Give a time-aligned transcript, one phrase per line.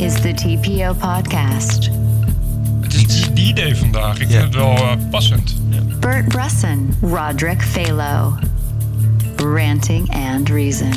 [0.00, 1.90] is the TPO podcast.
[2.80, 4.18] Het is die die day vandaag.
[4.18, 5.54] Ik vind het wel eh, passend.
[5.98, 8.38] Bert Bresson, Roderick Phalo.
[9.36, 10.92] Ranting and Reason.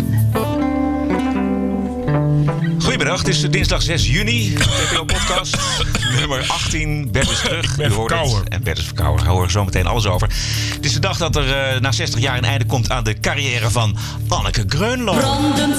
[2.79, 4.53] Goedemiddag, het is dinsdag 6 juni.
[4.53, 5.58] TPO-podcast
[6.20, 7.12] nummer 18.
[7.12, 7.79] Bert is terug.
[7.79, 8.49] U hoort het.
[8.49, 9.24] En Bert is verkouden.
[9.24, 10.28] Daar horen we zo meteen alles over.
[10.76, 13.20] Het is de dag dat er eh, na 60 jaar een einde komt aan de
[13.20, 13.97] carrière van
[14.28, 15.13] Anneke Greunlo.
[15.13, 15.78] Brandend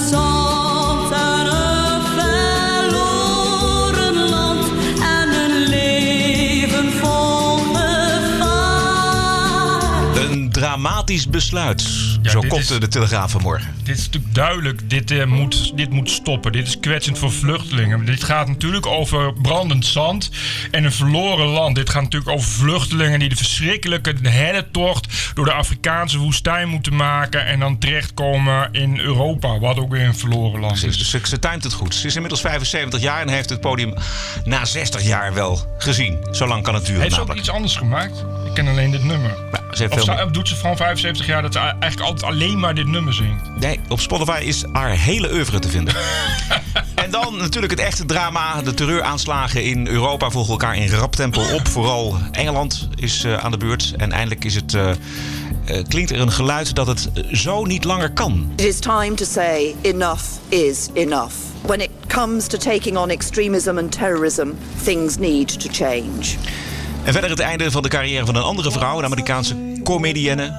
[11.05, 11.83] dramatisch besluit.
[12.21, 13.73] Ja, zo komt is- de Telegraaf vanmorgen.
[13.83, 14.89] Dit is natuurlijk duidelijk.
[14.89, 16.51] Dit, eh, moet, dit moet stoppen.
[16.51, 18.05] Dit is kwetsend voor vluchtelingen.
[18.05, 20.29] Dit gaat natuurlijk over brandend zand
[20.71, 21.75] en een verloren land.
[21.75, 27.45] Dit gaat natuurlijk over vluchtelingen die de verschrikkelijke hennetocht door de Afrikaanse woestijn moeten maken.
[27.45, 31.11] En dan terechtkomen in Europa, wat ook weer een verloren land Precies, is.
[31.11, 31.95] dus ze, timed het goed.
[31.95, 33.93] Ze is inmiddels 75 jaar en heeft het podium
[34.45, 36.27] na 60 jaar wel gezien.
[36.31, 38.25] Zo lang kan het duren Heeft ze ook iets anders gemaakt?
[38.45, 39.63] Ik ken alleen dit nummer.
[39.75, 42.59] Ze heeft Of veel- sta- doet ze van 75 jaar dat ze eigenlijk altijd alleen
[42.59, 43.49] maar dit nummer zingt?
[43.59, 45.95] Nee, op Spotify is haar hele oeuvre te vinden.
[47.03, 48.61] en dan natuurlijk het echte drama.
[48.61, 51.67] De terreuraanslagen in Europa volgen elkaar in rap tempo op.
[51.67, 53.93] Vooral Engeland is eh, aan de beurt.
[53.97, 58.11] En eindelijk is het, eh, eh, klinkt er een geluid dat het zo niet langer
[58.11, 58.51] kan.
[58.55, 61.33] It is time to say enough is enough.
[61.61, 64.47] When it comes to taking on extremism and terrorism,
[64.83, 66.35] things need to change.
[67.05, 68.97] En verder het einde van de carrière van een andere vrouw.
[68.97, 70.53] Een Amerikaanse comedienne.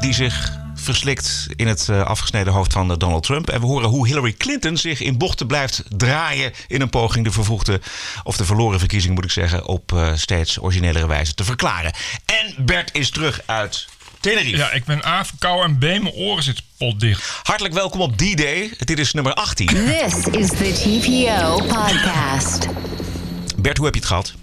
[0.00, 3.50] Die zich verslikt in het eh, afgesneden hoofd van eh, Donald Trump.
[3.50, 6.52] En we horen hoe Hillary Clinton zich in bochten blijft draaien.
[6.66, 7.80] in een poging de vervroegde,
[8.24, 9.66] of de verloren verkiezing moet ik zeggen.
[9.66, 11.92] op eh, steeds originelere wijze te verklaren.
[12.24, 13.86] En Bert is terug uit
[14.20, 14.56] Tenerife.
[14.56, 17.40] Ja, ik ben A verkouden en B, mijn oren zitten potdicht.
[17.42, 18.72] Hartelijk welkom op D-Day.
[18.78, 19.66] Dit is nummer 18.
[19.66, 22.66] This is the TPO podcast.
[23.56, 24.34] Bert, hoe heb je het gehad?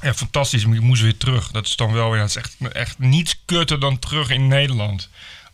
[0.00, 0.64] Ja, fantastisch.
[0.64, 1.50] Ik moest weer terug.
[1.50, 2.20] Dat is dan wel weer.
[2.20, 5.08] Het is echt, echt niets kutter dan terug in Nederland.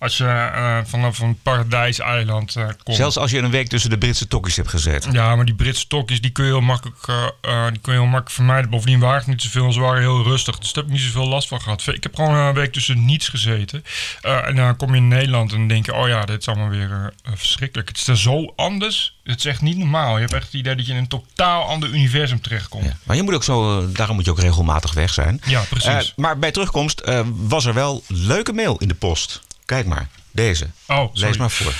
[0.05, 2.97] Als je eh, vanaf een paradijseiland eh komt.
[2.97, 5.13] Zelfs als je een week tussen de Britse tokkies hebt gezeten.
[5.13, 6.97] Ja, maar die Britse tokkies die kun je heel makkelijk,
[7.41, 8.71] eh, die kun je heel makkelijk vermijden.
[8.71, 10.59] Bovendien waren het niet zoveel, ze waren heel rustig.
[10.59, 11.87] Dus daar heb ik niet zoveel last van gehad.
[11.87, 13.85] Ik heb gewoon een week tussen niets gezeten.
[14.21, 17.13] En dan kom je in Nederland en denk je, oh ja, dit is allemaal weer
[17.35, 17.89] verschrikkelijk.
[17.89, 19.17] Het is er zo anders.
[19.25, 20.15] Het is echt niet normaal.
[20.15, 22.85] Je hebt echt het idee dat je in een totaal ander universum terechtkomt.
[22.85, 22.97] Ja.
[23.03, 25.41] Maar je moet ook zo, daarom moet je ook regelmatig weg zijn.
[25.47, 26.13] Ja, precies.
[26.17, 29.43] Maar bij terugkomst was er wel leuke mail in de post.
[29.65, 30.65] Kijk maar, deze.
[30.87, 31.21] Oh, sorry.
[31.21, 31.75] Lees maar voor.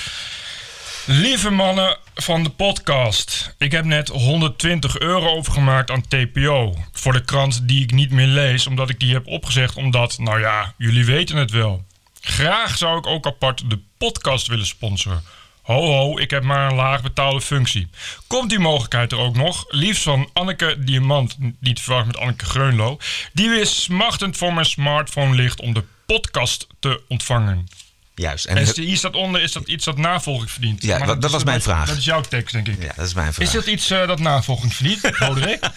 [1.05, 3.55] Lieve mannen van de podcast.
[3.57, 6.75] Ik heb net 120 euro overgemaakt aan TPO.
[6.91, 9.75] Voor de krant die ik niet meer lees, omdat ik die heb opgezegd.
[9.75, 11.83] Omdat, nou ja, jullie weten het wel.
[12.21, 15.23] Graag zou ik ook apart de podcast willen sponsoren.
[15.61, 17.87] Ho ho, ik heb maar een laag betaalde functie.
[18.27, 19.65] Komt die mogelijkheid er ook nog?
[19.67, 22.97] Liefst van Anneke Diamant, niet te verwarren met Anneke Greunlo.
[23.33, 27.67] Die weer smachtend voor mijn smartphone ligt om de podcast te ontvangen.
[28.15, 28.45] Juist.
[28.45, 30.83] En hier staat onder, is dat iets dat navolging verdient?
[30.83, 31.87] Ja, dat- dat was mijn dat- vraag.
[31.87, 32.81] Dat is jouw tekst, denk ik.
[32.83, 33.47] ja, dat is mijn vraag.
[33.47, 35.69] Is dat iets eh, dat navolging verdient, Roderick?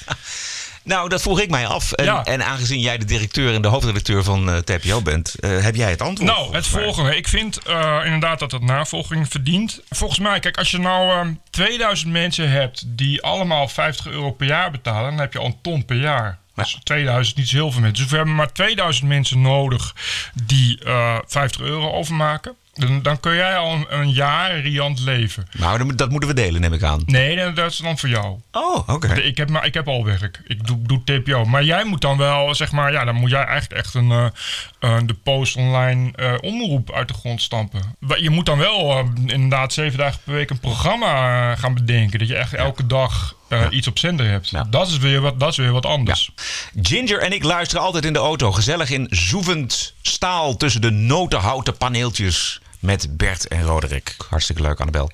[0.82, 1.92] Nou, dat vroeg ik mij af.
[1.92, 2.24] En, Ja.
[2.24, 5.90] en aangezien jij de directeur en de hoofdredacteur van eh, TPO bent, eh, heb jij
[5.90, 6.30] het antwoord?
[6.30, 7.16] nou, het volgende.
[7.16, 7.58] Ik vind
[8.04, 9.80] inderdaad dat het navolging verdient.
[9.90, 14.46] Volgens mij, kijk, als je nou eh, 2000 mensen hebt die allemaal 50 euro per
[14.46, 16.38] jaar betalen, dan heb je al een ton per jaar.
[16.64, 18.02] Dus 2000 is niet zo heel veel mensen.
[18.02, 19.94] Dus we hebben maar 2000 mensen nodig
[20.44, 22.54] die eh 50 euro overmaken.
[22.78, 25.46] Dan, dan kun jij al een, een jaar riant leven.
[25.52, 27.02] Nou, dat, moeten we delen, neem ik aan.
[27.06, 28.38] Nee, dat is dan voor jou.
[28.52, 29.14] Oh, oké.
[29.14, 30.40] Ik heb, maar, ik heb al werk.
[30.46, 31.44] Ik doe, doe TPO.
[31.44, 34.32] Maar jij moet dan wel, zeg maar, ja, dan moet jij eigenlijk echt een,
[34.78, 37.96] eh, de post-online eh, omroep uit de grond stampen.
[38.16, 42.18] Je moet dan wel eh, inderdaad zeven dagen per week een programma gaan bedenken.
[42.18, 43.36] Dat je echt elke dag
[43.70, 44.48] iets op zender hebt.
[44.48, 44.66] Ja.
[44.70, 46.30] Dat, is weer wat, dat is weer wat anders.
[46.82, 48.52] Ginger en ik luisteren altijd in de auto.
[48.52, 52.60] Gezellig in zoevend staal tussen de notenhouten paneeltjes.
[52.78, 54.14] Met Bert en Roderick.
[54.28, 55.10] Hartstikke leuk, Annabel.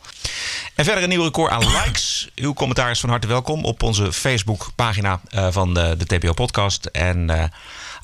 [0.74, 2.28] En verder een nieuw record aan likes.
[2.34, 6.86] Uw commentaar is van harte welkom op onze Facebookpagina van de, de TPO-podcast.
[6.86, 7.44] En eh,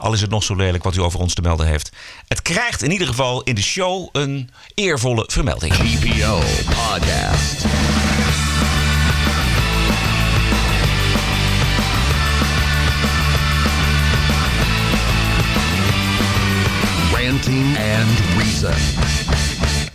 [0.01, 1.91] al is het nog zo lelijk wat u over ons te melden heeft.
[2.29, 5.75] Het krijgt in ieder geval in de show een eervolle vermelding.
[5.75, 7.65] TPO Podcast.
[17.13, 19.50] Ranting and Reason.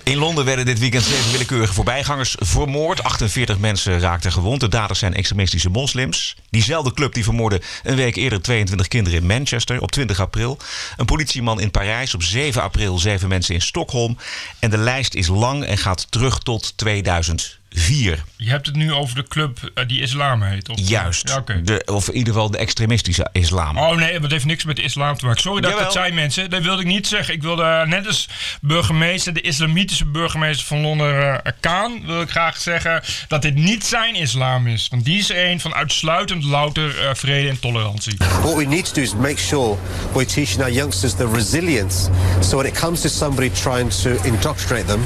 [0.05, 3.03] In Londen werden dit weekend zeven willekeurige voorbijgangers vermoord.
[3.03, 4.59] 48 mensen raakten gewond.
[4.59, 6.35] De daders zijn extremistische moslims.
[6.49, 10.57] Diezelfde club die vermoordde een week eerder 22 kinderen in Manchester op 20 april.
[10.97, 14.17] Een politieman in Parijs op 7 april zeven mensen in Stockholm.
[14.59, 17.64] En de lijst is lang en gaat terug tot 2004.
[17.75, 18.23] Vier.
[18.37, 20.69] Je hebt het nu over de club eh, die islam heet.
[20.69, 20.79] Of?
[20.79, 21.29] Juist.
[21.29, 23.77] Ja, de, of in ieder geval de extremistische islam.
[23.77, 25.41] Oh nee, maar het heeft niks met islam te maken.
[25.41, 26.49] Sorry dat ik dat zei, mensen.
[26.49, 27.33] Dat wilde ik niet zeggen.
[27.33, 28.29] Ik wilde net als
[28.61, 33.85] burgemeester, de islamitische burgemeester van Londen, eh, Kaan, wil ik graag zeggen dat dit niet
[33.85, 34.87] zijn islam is.
[34.91, 38.17] Want die is een van uitsluitend louter eh, vrede en tolerantie.
[38.17, 39.77] What we need to do is make sure
[40.13, 42.09] we're teaching our youngsters the resilience.
[42.39, 45.01] So when it comes to somebody trying to indoctrinate them,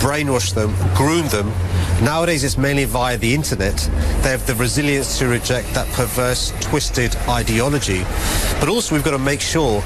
[0.00, 1.52] brainwash them, groom them,
[2.08, 3.76] nowadays it's mainly via the internet.
[4.22, 8.02] They have the resilience to reject that perverse, twisted ideology.
[8.58, 9.82] But also we've got to make sure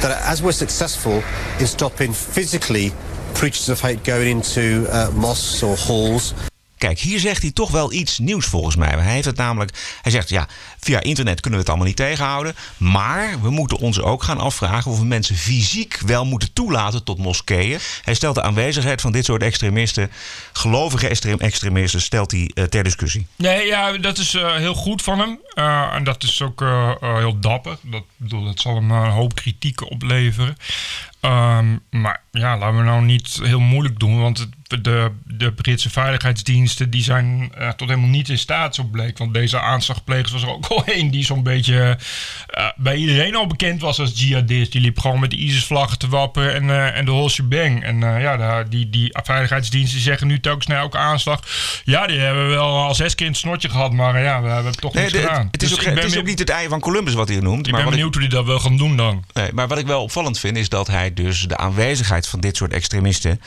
[0.00, 1.20] that as we're successful
[1.58, 2.92] in stopping physically
[3.34, 6.32] preachers of hate going into uh, mosques or halls,
[6.78, 8.88] Kijk, hier zegt hij toch wel iets nieuws volgens mij.
[8.88, 9.98] Hij heeft het namelijk.
[10.02, 10.48] Hij zegt ja,
[10.78, 12.54] via internet kunnen we het allemaal niet tegenhouden.
[12.76, 17.18] Maar we moeten ons ook gaan afvragen of we mensen fysiek wel moeten toelaten tot
[17.18, 17.78] moskeeën.
[18.02, 20.10] Hij stelt de aanwezigheid van dit soort extremisten,
[20.52, 23.26] gelovige extrem- extremisten, stelt hij eh, ter discussie.
[23.36, 25.38] Nee, ja, dat is eh, heel goed van hem.
[25.54, 26.64] Eh, en dat is ook
[27.00, 27.76] heel dapper.
[27.82, 30.56] Dat, bedoel, dat zal hem een hoop kritiek opleveren.
[31.24, 34.20] Ehm, maar ja, laten we nou niet heel moeilijk doen.
[34.20, 34.48] Want het-
[34.84, 39.18] de, de Britse veiligheidsdiensten die zijn eh, tot helemaal niet in staat, zo bleek.
[39.18, 41.98] Want deze aanslagplegers was er ook al één die zo'n beetje
[42.46, 44.72] eh, bij iedereen al bekend was als jihadist.
[44.72, 47.82] Die liep gewoon met de ISIS-vlaggen te wapperen en, eh, en de whole shebang.
[47.84, 51.40] En ja, de- die, die veiligheidsdiensten zeggen nu telkens na elke aanslag...
[51.84, 54.48] Ja, die hebben we wel al zes keer in het snotje gehad, maar ja, we
[54.48, 55.48] hebben toch Nee, niks de- gedaan.
[55.50, 57.66] het is, Dus ook, het is ook niet het ei van Columbus wat hij noemt.
[57.66, 59.24] Ik maar ben wat ik- benieuwd hoe die dat wel gaan doen dan.
[59.32, 62.56] Nee, maar wat ik wel opvallend vind is dat hij dus de aanwezigheid van dit
[62.56, 63.40] soort extremisten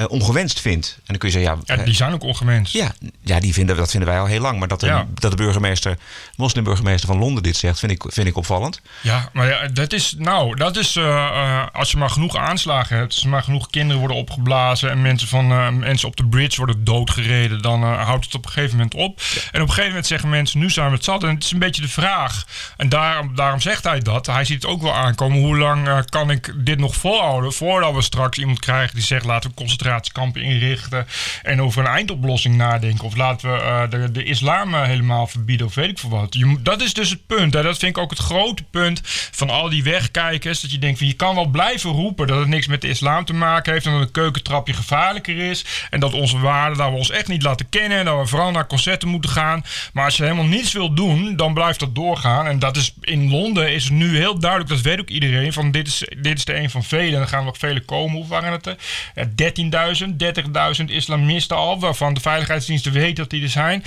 [0.00, 0.94] eh, ongewenst vindt.
[0.96, 2.72] En dan kun je zeggen, ja, Ja, eh, die zijn ook ongewenst.
[2.72, 2.92] ja,
[3.22, 4.58] ja die vinden, dat vinden wij al heel lang.
[4.58, 5.06] Maar dat de, Ja.
[5.14, 5.96] dat de burgemeester,
[6.36, 8.80] moslimburgemeester van Londen dit zegt, vind ik, vind ik opvallend.
[9.00, 13.12] Ja, maar ja, dat is, nou, dat is eh, als je maar genoeg aanslagen hebt,
[13.14, 16.84] als er maar genoeg kinderen worden opgeblazen en mensen, van, mensen op de bridge worden
[16.84, 19.20] doodgereden, dan houdt het op een gegeven moment op.
[19.52, 21.22] En op een gegeven moment zeggen mensen, nu zijn we het zat.
[21.22, 22.44] En het is een beetje de vraag.
[22.76, 24.26] En daarom, daarom zegt hij dat.
[24.26, 25.38] Hij ziet het ook wel aankomen.
[25.38, 29.50] Hoe lang kan ik dit nog volhouden voordat we straks iemand krijgen die zegt, laten
[29.50, 29.56] we
[29.90, 31.06] concentratiekampen inrichten
[31.42, 33.04] en over een eindoplossing nadenken.
[33.04, 36.34] Of laten we eh, de, de islam eh, helemaal verbieden of weet ik veel wat.
[36.34, 37.54] Je, dat is dus het punt.
[37.54, 37.62] Hè.
[37.62, 39.00] Dat vind ik ook het grote punt
[39.30, 40.60] van al die wegkijkers.
[40.60, 43.24] Dat je denkt van je kan wel blijven roepen dat het niks met de islam
[43.24, 43.86] te maken heeft.
[43.86, 45.64] En dat een keukentrapje gevaarlijker is.
[45.90, 47.98] En dat onze waarden, dat we ons echt niet laten kennen.
[47.98, 49.64] En dat we vooral naar concerten moeten gaan.
[49.92, 52.46] Maar als je helemaal niets wil doen, dan blijft dat doorgaan.
[52.46, 55.52] En dat is in Londen is nu heel duidelijk, dat weet ook iedereen.
[55.52, 57.14] Van dit is, dit is de een van velen.
[57.14, 58.16] En er gaan nog vele komen.
[58.16, 58.76] Hoe waren het er?
[59.14, 59.24] Ja,
[59.88, 61.80] 13.000, 30.000 islamisten al.
[61.80, 63.84] Waarvan de veiligheidsdiensten weten dat die er zijn.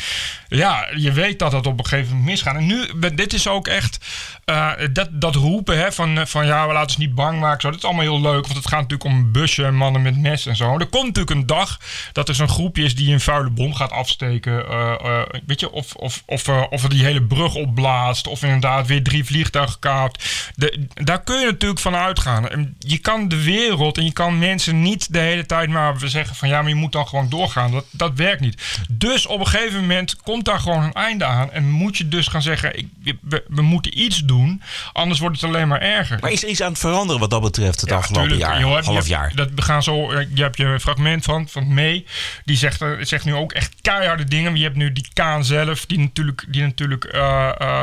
[0.47, 2.55] Ja, je weet dat dat op een gegeven moment misgaat.
[2.55, 3.99] En nu, dit is ook echt
[4.45, 7.61] eh, dat, dat roepen hè, van, eh, van ja, we laten ons niet bang maken.
[7.61, 10.17] Zo, dat is allemaal heel leuk, want het gaat natuurlijk om bussen en mannen met
[10.17, 10.79] mes en zo.
[10.79, 11.79] Er komt natuurlijk een dag
[12.11, 14.69] dat er zo'n groepje is die een vuile bom gaat afsteken.
[14.69, 18.27] eh, weet je, of, of, of, of er die hele brug opblaast.
[18.27, 20.51] Of inderdaad weer drie vliegtuigen kaapt.
[20.55, 22.75] De, daar kun je natuurlijk van uitgaan.
[22.79, 26.47] Je kan de wereld en je kan mensen niet de hele tijd maar zeggen van
[26.49, 27.71] ja, maar je moet dan gewoon doorgaan.
[27.71, 28.61] Dat, dat werkt niet.
[28.89, 31.51] Dus op een gegeven moment komt daar gewoon een einde aan.
[31.51, 32.87] En moet je dus gaan zeggen, ik,
[33.21, 34.61] we, we moeten iets doen.
[34.93, 36.17] Anders wordt het alleen maar erger.
[36.21, 38.51] Maar is er iets aan het veranderen wat dat betreft het Ja, afgelopen tuurlijk.
[38.51, 38.61] jaar?
[38.61, 39.31] Hoort- half jaar.
[39.35, 42.05] Dat, we gaan zo, eh, je hebt je een fragment van, van May.
[42.45, 44.55] Die zegt, eh, zegt nu ook echt keiharde dingen.
[44.55, 47.81] Je hebt nu die Kaan zelf, die natuurlijk, die natuurlijk eh,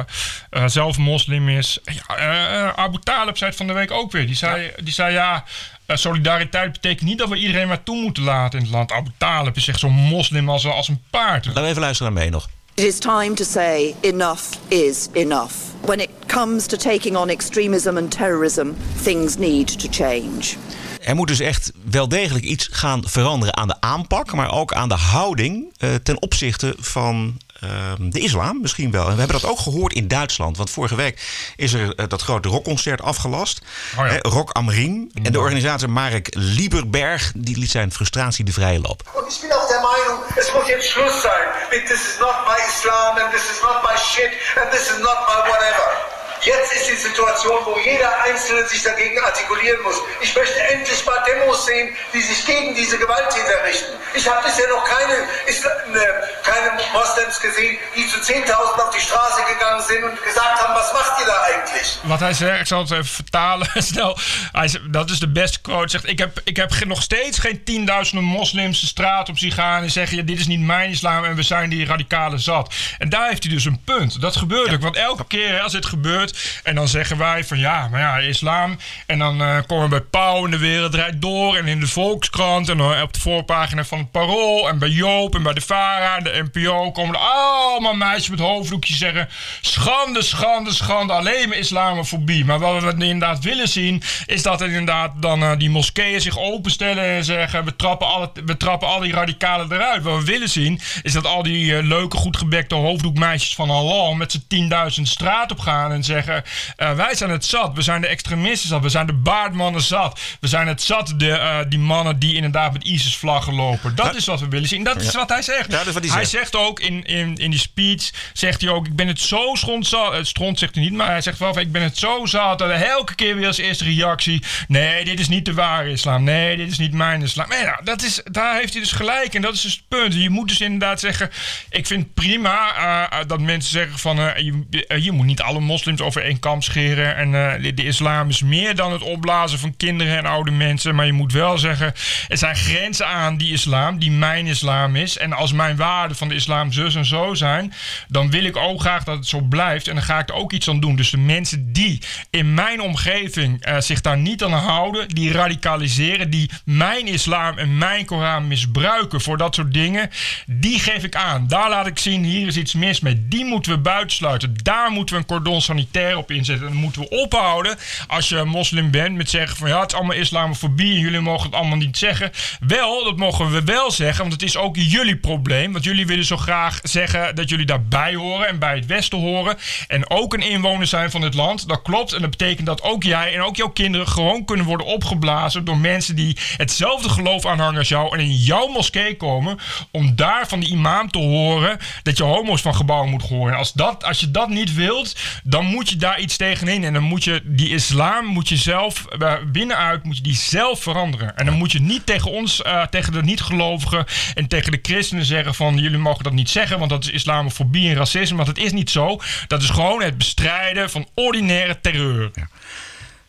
[0.67, 1.79] zelf moslim is.
[1.85, 4.27] Ja, Abu Talib zei het van de week ook weer.
[4.27, 5.45] Die zei die zei, ja,
[5.91, 8.93] eh, solidariteit betekent niet dat we iedereen maar toe moeten laten in het land.
[8.93, 11.47] Abu Talib is echt zo'n moslim als, als een paard.
[11.47, 12.49] Laten we even luisteren naar mee nog.
[12.75, 15.55] It is time to say enough is enough.
[15.81, 20.57] When it comes to taking on extremism and terrorism, things need to change.
[21.01, 24.89] Er moet dus echt wel degelijk iets gaan veranderen aan de aanpak, maar ook aan
[24.89, 29.07] de houding eh, ten opzichte van ehm, de islam misschien wel.
[29.07, 31.21] En we hebben dat ook gehoord in Duitsland, want vorige week
[31.57, 33.61] is er eh, dat grote rockconcert afgelast.
[33.99, 34.19] Oh ja.
[34.19, 35.11] Rock am Ring.
[35.23, 39.03] En de organisator Marek Lieberberg die liet zijn frustratie de vrije loop.
[39.51, 41.27] Auch der Meinung, es muss jetzt Schluss
[41.71, 44.99] mit this is not my Islam and this is not my shit and this is
[44.99, 46.20] not my whatever.
[46.43, 49.97] Jetzt ist die Situation, wo jeder Einzelne sich dagegen artikulieren muss.
[50.21, 53.93] Ich möchte endlich mal Demos sehen, die sich gegen diese Gewalttäter richten.
[54.15, 55.15] Ich habe bisher noch keine,
[55.47, 56.05] Isla- ne,
[56.43, 60.93] keine Moslems gesehen, die zu Zehntausenden auf die Straße gegangen sind und gesagt haben, was
[60.93, 61.99] macht ihr da eigentlich?
[62.03, 64.19] Wat hij zegt, ik zal het even vertalen snel.
[64.53, 65.79] Hij zegt, dat is de beste quote.
[65.81, 69.53] Hij zegt, ik heb, ik heb nog steeds geen tienduizenden moslims de straat op zien
[69.53, 72.75] gaan en zeggen, ja, dit is niet mijn islam en we zijn die radicale zat.
[72.99, 74.21] En daar heeft hij dus een punt.
[74.21, 74.83] Dat gebeurt ook.
[74.83, 76.30] Want elke keer als dit gebeurt
[76.63, 78.79] en dan zeggen wij van ja, maar ja, islam.
[79.07, 81.87] En dan eh, komen we bij Pauw en de wereld draait door en in de
[81.87, 85.61] Volkskrant en dan op de voorpagina van het Parool en bij Joop en bij de
[85.61, 89.29] VARA en de NPO komen er allemaal meisjes met hoofddoekjes zeggen
[89.61, 92.45] schande, schande, schande, alleen maar islamofobie.
[92.45, 96.39] Maar wat we inderdaad willen zien is dat er inderdaad dan eh, die moskeeën zich
[96.39, 100.03] openstellen en zeggen we trappen, alle, we trappen al die radicalen eruit.
[100.03, 104.17] Wat we willen zien is dat al die eh, leuke, goed gebekte hoofddoekmeisjes van Allah
[104.17, 108.01] met z'n 10.000 straat op gaan en zeggen eh, wij zijn het zat, we zijn
[108.01, 111.79] de extremisten zat, we zijn de baardmannen zat, we zijn het zat, de, eh, die
[111.79, 113.95] mannen die inderdaad met ISIS-vlaggen lopen.
[113.95, 114.85] Dat is wat we willen zien.
[114.85, 115.71] Dat is wat hij zegt.
[115.71, 116.57] Ja, dat is wat hij hij zegt.
[116.57, 120.27] ook in, in, in die speech, zegt hij ook, ik ben het zo schondzat, het
[120.27, 122.71] stront zegt hij niet, maar hij zegt wel van, ik ben het zo zat, dat
[122.71, 126.71] elke keer weer als eerste reactie, nee, dit is niet de ware islam, nee, dit
[126.71, 127.53] is niet mijn islam.
[127.53, 130.15] Ja, dat is, daar heeft hij dus gelijk en dat is dus het punt.
[130.15, 131.31] Je moet dus inderdaad zeggen,
[131.71, 135.41] ik vind prima eh, eh, dat mensen zeggen van, eh, je, eh, je moet niet
[135.41, 139.59] alle moslims over één kam scheren en eh, de, islam is meer dan het opblazen
[139.59, 141.95] van kinderen en oude mensen, maar je moet wel zeggen,
[142.29, 145.19] er zijn grenzen aan die islam, die mijn islam is.
[145.19, 147.73] En als mijn waarden van de islam zus en zo zijn,
[148.09, 149.89] dan wil ik ook graag dat het zo blijft.
[149.89, 150.97] En dan ga ik er ook iets aan doen.
[150.97, 156.31] Dus de mensen die in mijn omgeving eh, zich daar niet aan houden, die radicaliseren,
[156.31, 160.11] die mijn islam en mijn Koran misbruiken voor dat soort dingen,
[160.47, 161.47] die geef ik aan.
[161.49, 163.29] Daar laat ik zien, hier is iets mis mee.
[163.29, 164.55] Die moeten we buitensluiten.
[164.63, 166.67] Daar moeten we een cordon sanitair op inzetten.
[166.67, 167.77] En dan moeten we ophouden,
[168.07, 171.47] als je moslim bent, met zeggen van ja, het is allemaal islamofobie en jullie mogen
[171.47, 172.31] het allemaal niet zeggen.
[172.61, 175.73] Wel, dat mogen we wel zeggen, want het is ook jullie probleem.
[175.73, 179.57] Want jullie willen zo graag zeggen dat jullie daarbij horen en bij het Westen horen.
[179.89, 181.69] En ook een inwoner zijn van het land.
[181.69, 182.13] Dat klopt.
[182.13, 185.79] En dat betekent dat ook jij en ook jouw kinderen gewoon kunnen worden opgeblazen door
[185.79, 188.19] mensen die hetzelfde geloof aanhangen als jou.
[188.19, 189.59] En in jouw moskee komen
[189.91, 193.53] om daar van die imam te horen dat je homo's van gebouwen moet gooien.
[193.53, 196.85] En als, dat, als je dat niet wilt, dan moet je daar iets tegenin.
[196.85, 200.83] En dan moet je die islam, moet je zelf eh, binnenuit, moet je die zelf
[200.83, 201.37] veranderen.
[201.37, 204.05] En dan moet je niet tegen ons, eh, tegen de niet-gelovigen
[204.35, 207.89] en tegen de christenen zeggen van jullie mogen dat niet zeggen, want dat is islamofobie
[207.89, 208.37] en racisme.
[208.37, 209.21] Want het is niet zo.
[209.47, 212.31] Dat is gewoon het bestrijden van ordinaire terreur.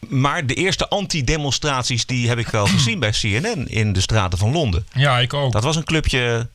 [0.08, 4.52] Maar de eerste anti-demonstraties die heb ik wel gezien bij CNN in de straten van
[4.52, 4.86] Londen.
[4.94, 5.52] Ja, ik ook.
[5.52, 6.48] Dat was een clubje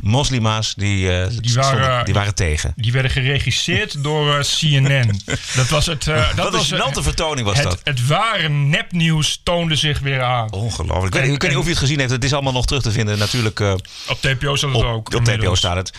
[0.00, 2.72] moslima's die, eh, Die waren- stonden- die waren tegen.
[2.76, 5.20] Die werden geregisseerd door eh, CNN.
[5.54, 6.06] Dat was het.
[6.08, 7.80] eh, dat een was gênante vertoning was het, dat.
[7.84, 10.52] Het ware nepnieuws toonde zich weer aan.
[10.52, 11.06] Ongelooflijk.
[11.06, 12.10] Ik weet, En- ik weet niet of je het gezien heeft.
[12.10, 15.14] Het is allemaal nog terug te vinden natuurlijk Op TPO staat het op, ook.
[15.14, 15.92] op TPO staat het.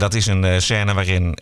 [0.00, 1.38] Dat is een scène waarin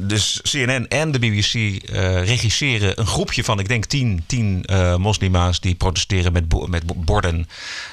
[0.00, 1.82] dus CNN en de BBC
[2.24, 4.64] regisseren een groepje van, ik denk, tien, tien
[4.96, 7.48] moslima's die protesteren met, bo- met bo- borden.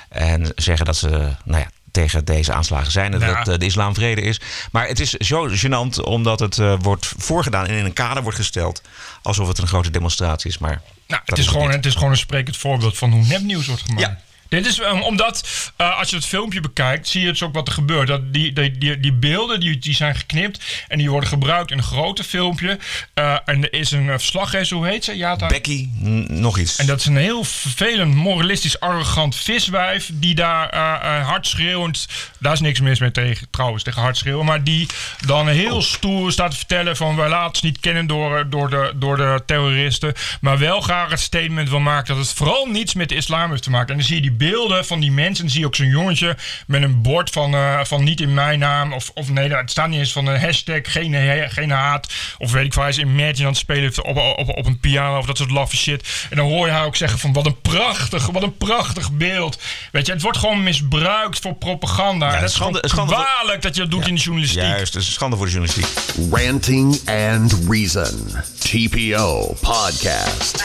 [0.09, 1.07] En zeggen dat ze,
[1.43, 3.27] nou ja, tegen deze aanslagen zijn en Ja.
[3.35, 4.39] dat eh, de islam vrede is.
[4.71, 8.37] Maar het is zo gênant omdat het eh, wordt voorgedaan en in een kader wordt
[8.37, 8.81] gesteld
[9.21, 10.57] alsof het een grote demonstratie is.
[10.57, 13.81] Maar Nou, het, is gewoon, het is gewoon een sprekend voorbeeld van hoe nepnieuws wordt
[13.81, 14.01] gemaakt.
[14.01, 14.19] Ja.
[14.55, 17.67] Dit is um, omdat, eh, als je het filmpje bekijkt, zie je dus ook wat
[17.67, 18.07] er gebeurt.
[18.07, 21.77] Dat die, die, die, die beelden die, die zijn geknipt en die worden gebruikt in
[21.77, 22.79] een grote filmpje.
[23.13, 25.17] Eh, en er is een uh, verslaggever, hoe heet ze?
[25.17, 25.89] Ja, daar- Becky,
[26.27, 26.75] nog iets.
[26.75, 30.09] En dat is een heel vervelend, moralistisch, arrogant viswijf.
[30.13, 32.07] Die daar eh eh, hard schreeuwend.
[32.39, 34.45] Daar is niks mis mee tegen, trouwens, tegen hard schreeuwen.
[34.45, 34.87] Maar die
[35.25, 38.69] dan heel stoer staat te vertellen: van wij laten ons niet kennen door, eh, door,
[38.69, 40.13] de, door de terroristen.
[40.41, 43.63] Maar wel graag het statement wil maken dat het vooral niets met de islam heeft
[43.63, 43.89] te maken.
[43.89, 44.43] En dan zie je die beelden
[44.83, 45.49] van die mensen.
[45.49, 46.37] Zie je ook zo'n jongetje
[46.67, 48.93] met een bord van, eh, van niet in mijn naam.
[48.93, 52.13] Of, of nee, het staat niet eens van een hashtag, geen, he- geen haat.
[52.37, 55.17] Of weet ik veel, hij is Imagine aan het spelen op, op, op een piano
[55.17, 56.07] of dat soort laffe shit.
[56.29, 59.59] En dan hoor je haar ook zeggen van wat een prachtig, wat een prachtig beeld.
[59.91, 62.25] Weet je, het wordt gewoon misbruikt voor propaganda.
[62.25, 64.61] Ja, dat het is schande- gewoon het kwalijk dat je dat doet in de journalistiek.
[64.61, 65.87] Juist, dat is schande voor de journalistiek.
[66.31, 68.35] Ranting and Reason.
[68.59, 70.63] TPO Podcast.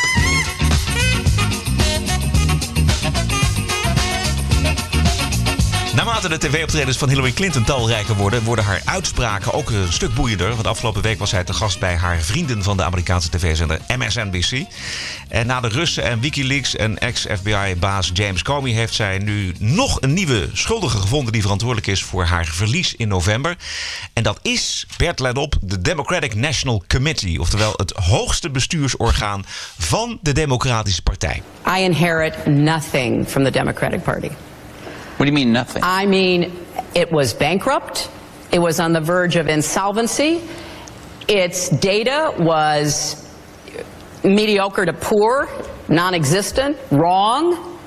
[5.94, 10.54] Naarmate de tv-optredens van Hillary Clinton talrijker worden, worden haar uitspraken ook een stuk boeiender.
[10.54, 14.66] Want afgelopen week was zij te gast bij haar vrienden van de Amerikaanse tv-zender MSNBC.
[15.28, 20.14] En na de Russen en Wikileaks en ex-FBI-baas James Comey heeft zij nu nog een
[20.14, 23.56] nieuwe schuldige gevonden die verantwoordelijk is voor haar verlies in november.
[24.12, 27.40] En dat is, Bert let op, de Democratic National Committee.
[27.40, 29.44] Oftewel het hoogste bestuursorgaan
[29.78, 31.42] van de Democratische Partij.
[31.78, 34.30] I inherit nothing from the Democratic Party.
[35.20, 35.82] What do you mean nothing?
[35.84, 36.50] I mean,
[36.94, 38.10] it was bankrupt.
[38.52, 40.40] It was on the verge of insolvency.
[41.28, 43.30] Its data was
[44.24, 45.46] mediocre to poor,
[45.90, 47.78] non existent, wrong.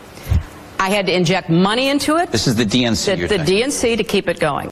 [0.79, 2.31] I had to inject money into it.
[2.31, 3.05] This is the DNC.
[3.05, 3.37] The, you're the.
[3.39, 4.69] DNC to keep it going.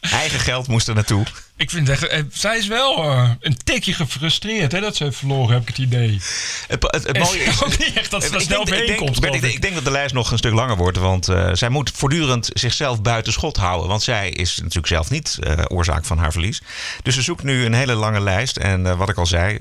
[0.00, 1.24] Eigen geld moest er naartoe.
[1.58, 5.16] Ik vind echt, eh, zij is wel eh, een tikje gefrustreerd hè, dat ze heeft
[5.16, 6.20] verloren, heb ik het idee.
[6.68, 7.62] Het, het, mooie is...
[7.64, 9.52] ook niet echt dat ze daar snel denk- komt, ik, denk- ik.
[9.54, 10.96] ik denk dat de lijst nog een stuk langer wordt.
[10.98, 13.88] Want eh, zij moet voortdurend zichzelf buiten schot houden.
[13.88, 16.62] Want zij is natuurlijk zelf niet oorzaak van haar verlies.
[17.02, 18.56] Dus ze zoekt nu een hele lange lijst.
[18.56, 19.56] En wat ik al zei,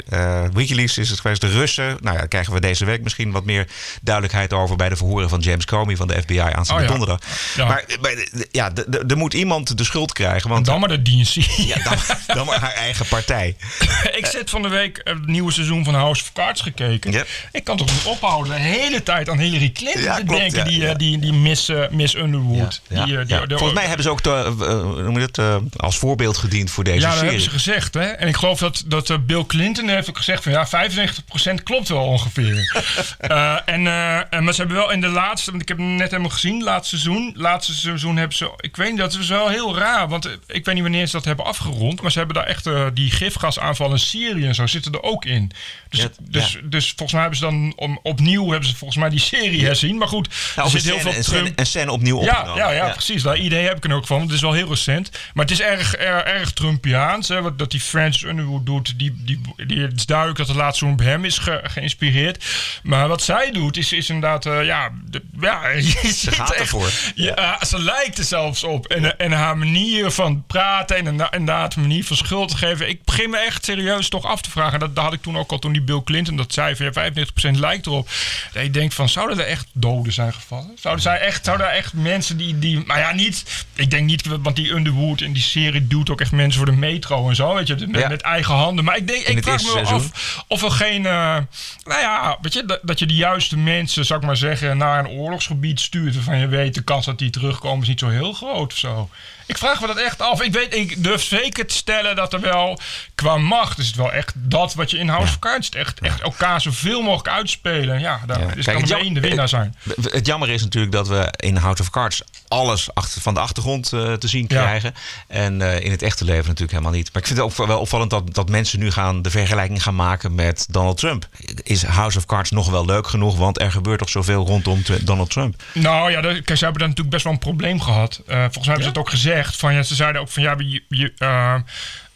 [0.54, 1.42] Wikileaks is het geweest.
[1.42, 3.68] De Russen, nou ja, daar krijgen we deze week misschien wat meer
[4.02, 4.76] duidelijkheid over...
[4.76, 6.88] bij de verhoren van James Comey van de FBI aanstaande Oh ja.
[6.88, 7.20] donderdag.
[7.56, 7.66] Ja.
[7.68, 8.72] Maar, maar ja,
[9.08, 10.50] er moet iemand de schuld krijgen.
[10.50, 11.44] Want Dan maar de DNC.
[11.58, 11.98] ja, dan,
[12.36, 13.56] dan maar haar eigen partij.
[14.20, 17.12] ik zit van de week het nieuwe seizoen van House of Cards gekeken.
[17.12, 17.24] Ja.
[17.52, 20.58] Ik kan toch niet ophouden de hele tijd aan Hillary Clinton Ja, te klopt, denken.
[20.60, 20.94] ja, die, eh, ja.
[20.94, 22.82] die, die Miss, eh, Miss Underwood.
[22.88, 23.46] Ja, Die, eh, die- ja.
[23.46, 27.04] de- Volgens mij hebben ze ook eh, het, eh, als voorbeeld gediend voor deze Ja,
[27.04, 27.26] dat serie.
[27.28, 27.94] hebben ze gezegd.
[27.94, 28.04] Hè?
[28.06, 32.04] En ik geloof dat, dat Bill Clinton heeft ook gezegd van ja, 95% klopt wel
[32.06, 32.54] ongeveer.
[33.18, 35.96] Eh, en, eh, en- maar ze hebben wel in de laatste, want ik heb hem
[35.96, 37.34] net helemaal gezien, laatste seizoen.
[37.38, 40.08] Laatste seizoen hebben ze, ik weet niet, dat is wel heel raar.
[40.08, 41.75] Want ik weet niet wanneer ze dat hebben afgerond.
[42.02, 45.26] Maar ze hebben daar echt eh, die gifgasaanval in Syrië en zo zitten er ook
[45.26, 45.52] in.
[45.90, 46.60] Dus, Ja, dus, ja.
[46.64, 49.98] dus volgens mij hebben ze dan om, opnieuw hebben ze volgens mij die serie herzien.
[49.98, 51.60] Maar goed, Nou, er zit heel scène, veel Trump.
[51.60, 52.64] een scène opnieuw Ja, opgenomen.
[52.64, 53.22] ja, ja, precies.
[53.24, 54.22] Dat idee heb ik er ook van.
[54.22, 55.10] Het is wel heel recent.
[55.34, 57.28] Maar het is erg, erg, erg Trumpiaans.
[57.28, 59.00] Hè, wat dat die Francis Underwood doet.
[59.00, 62.46] Die, die, die, het is duidelijk dat het laatste op hem is ge- geïnspireerd.
[62.84, 64.46] Maar wat zij doet, is, is inderdaad...
[64.46, 66.90] eh, ja, de- ja, je ziet gaat echt- ervoor.
[67.16, 68.86] Ja, ze lijkt er zelfs op.
[68.88, 72.90] En, en haar manier van praten en inderdaad manier van schuld te geven.
[72.90, 74.80] Ik begin me echt serieus toch af te vragen.
[74.80, 76.76] Dat, dat had ik toen ook al toen die Bill Clinton dat zei.
[76.76, 77.12] Van, ja,
[77.56, 78.10] 95% lijkt erop.
[78.54, 80.72] Dat je denkt van, zouden er echt doden zijn gevallen?
[80.80, 82.84] Zouden, zij echt, zouden er echt mensen die, die...
[82.86, 83.66] Maar ja, niet...
[83.74, 86.78] Ik denk niet, want die Underwood in die serie doet ook echt mensen voor de
[86.78, 87.54] metro en zo.
[87.54, 88.08] Weet je, met, Ja.
[88.08, 88.86] met eigen handen.
[88.86, 91.06] Maar ik denk, ik vraag me wel af of er geen...
[91.06, 91.38] eh,
[91.84, 95.00] nou ja, weet je, dat, dat je de juiste mensen, zou ik maar zeggen, naar
[95.00, 96.16] een oorlogsgebied stuurt.
[96.16, 99.10] Waarvan je weet, de kans dat die terugkomen is niet zo heel groot of zo.
[99.46, 100.42] Ik vraag me dat echt af.
[100.42, 102.80] Ik weet, ik durf zeker te stellen dat er wel
[103.16, 105.70] qua macht is het wel echt dat wat je in House of Cards.
[105.70, 108.00] Echt, echt elkaar zoveel mogelijk uitspelen.
[108.00, 109.76] Ja, daar is kan maar één de winnaar zijn.
[109.84, 113.40] Het, het jammer is natuurlijk dat we in House of Cards alles achter, van de
[113.40, 114.62] achtergrond eh, te zien Ja.
[114.62, 114.94] krijgen.
[115.28, 117.10] En eh, in het echte leven natuurlijk helemaal niet.
[117.14, 119.96] Maar ik vind het ook wel opvallend dat, dat mensen nu gaan de vergelijking gaan
[119.96, 121.28] maken met Donald Trump.
[121.64, 123.38] Is House of Cards nog wel leuk genoeg?
[123.38, 125.64] Want er gebeurt toch zoveel rondom Donald Trump.
[125.74, 128.22] Nou ja, de- kijk, ze hebben daar natuurlijk best wel een probleem gehad.
[128.28, 129.56] Eh, volgens mij hebben ze het ook gezegd.
[129.56, 131.14] Van, ja, ze zeiden ook van ja, je, je,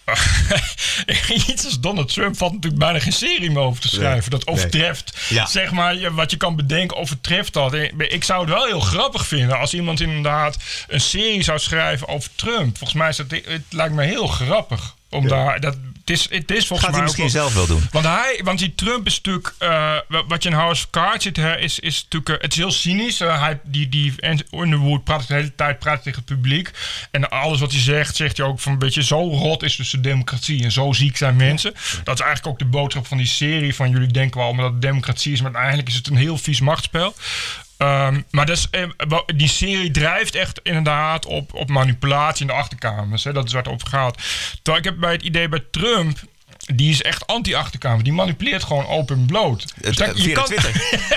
[1.47, 4.31] iets als Donald Trump valt natuurlijk bijna geen serie meer over te schrijven.
[4.31, 5.45] Dat overtreft, Ja.
[5.45, 7.73] zeg maar, wat je kan bedenken, overtreft dat.
[7.97, 12.29] Ik zou het wel heel grappig vinden als iemand inderdaad een serie zou schrijven over
[12.35, 12.77] Trump.
[12.77, 14.95] Volgens mij is het, het lijkt me heel grappig.
[15.09, 15.75] Om daar, dat,
[16.09, 17.87] het, is, het is volgens Gaat hij mij ook misschien zelf wel doen.
[17.91, 19.53] want, hij, want die Trump is natuurlijk.
[19.57, 19.69] eh,
[20.07, 22.29] wa- wat je in House of Cards ziet, hè, is, is natuurlijk.
[22.29, 23.21] eh, het is heel cynisch.
[23.21, 24.13] Eh, hij, die, die
[24.51, 26.71] Underwood praat de hele tijd praat tegen het publiek.
[27.11, 29.03] En alles wat hij zegt, zegt hij ook van een beetje.
[29.03, 30.63] Zo rot is dus de democratie.
[30.63, 31.73] En zo ziek zijn mensen.
[32.03, 33.75] Dat is eigenlijk ook de boodschap van die serie.
[33.75, 35.37] Van jullie denken wel omdat het democratie is.
[35.41, 37.15] Maar uiteindelijk is het een heel vies machtsspel.
[37.79, 38.69] Ehm, maar dus,
[39.35, 43.23] die serie drijft echt inderdaad op, op manipulatie in de achterkamers.
[43.23, 43.33] Hè?
[43.33, 44.17] Dat is waar het over gaat.
[44.53, 46.17] Terwijl ik heb bij het idee bij Trump.
[46.75, 48.03] Die is echt anti-achterkamer.
[48.03, 49.65] Die manipuleert gewoon open en bloot.
[49.81, 50.71] Dus dat- eh, via Twitter.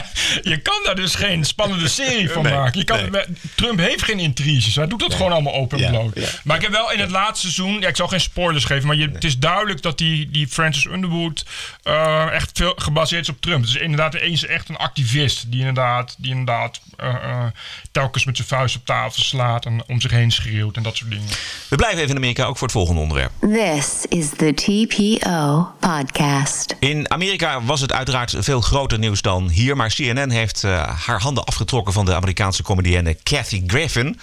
[0.53, 2.79] je kan daar dus geen spannende serie van Nee, maken.
[2.79, 3.23] Je kan, nee.
[3.55, 4.75] Trump heeft geen intriges.
[4.77, 6.15] Hij doet dat gewoon allemaal open en Ja, bloot.
[6.15, 6.29] ja.
[6.45, 7.81] Maar ik heb wel in het laatste seizoen...
[7.81, 10.85] Ja, ik zal geen spoilers geven, maar je, het is duidelijk dat die, die Francis
[10.87, 11.45] Underwood...
[11.83, 13.61] eh, echt veel gebaseerd is op Trump.
[13.61, 15.45] Het is inderdaad eens echt een activist...
[15.51, 17.45] die inderdaad, die inderdaad eh, eh,
[17.93, 19.65] telkens met zijn vuist op tafel slaat...
[19.67, 21.29] en om zich heen schreeuwt en dat soort dingen.
[21.69, 23.31] We blijven even in Amerika, ook voor het volgende onderwerp.
[23.41, 25.42] This is the TPO
[25.81, 26.77] podcast.
[26.79, 29.77] In Amerika was het uiteraard veel groter nieuws dan hier.
[29.77, 34.21] Maar CNN heeft eh, haar handen afgetrokken van de Amerikaanse comedienne Kathy Griffin.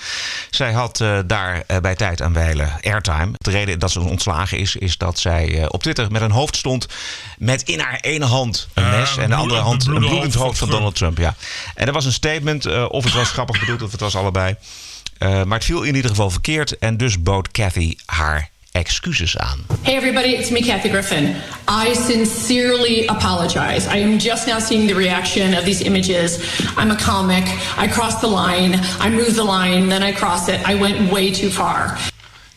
[0.50, 3.32] Zij had eh, daar eh, bij tijd aan wijlen airtime.
[3.38, 6.56] De reden dat ze ontslagen is, is dat zij eh, op Twitter met een hoofd
[6.56, 6.88] stond.
[7.38, 10.70] Met in haar ene hand een mes en de andere hand een bloedend hoofd van
[10.70, 11.18] Donald Trump.
[11.18, 11.36] Ja.
[11.76, 14.56] En er was een statement, of het was grappig bedoeld of het was allebei.
[15.20, 16.78] Eh, maar het viel in ieder geval verkeerd.
[16.78, 18.50] En dus bood Kathy haar
[18.80, 19.66] excuses aan.
[19.84, 21.36] Hey everybody, it's me, Kathy Griffin.
[21.68, 23.88] I sincerely apologize.
[23.88, 26.40] I am just now seeing the reaction of these images.
[26.78, 27.44] I'm a comic.
[27.78, 28.80] I crossed the line.
[29.00, 30.60] I moved the line, then I crossed it.
[30.68, 31.98] I went way too far.